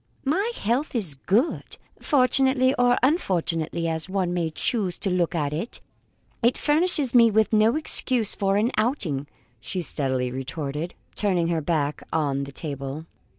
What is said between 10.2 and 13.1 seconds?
retorted, turning her back on the table.